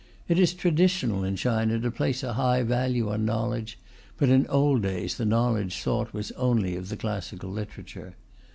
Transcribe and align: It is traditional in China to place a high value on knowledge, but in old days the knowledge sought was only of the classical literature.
It 0.27 0.39
is 0.39 0.53
traditional 0.55 1.23
in 1.23 1.35
China 1.35 1.79
to 1.79 1.91
place 1.91 2.23
a 2.23 2.33
high 2.33 2.63
value 2.63 3.11
on 3.11 3.23
knowledge, 3.23 3.77
but 4.17 4.29
in 4.29 4.47
old 4.47 4.81
days 4.81 5.15
the 5.15 5.25
knowledge 5.25 5.77
sought 5.77 6.11
was 6.11 6.31
only 6.31 6.75
of 6.75 6.89
the 6.89 6.97
classical 6.97 7.51
literature. 7.51 8.15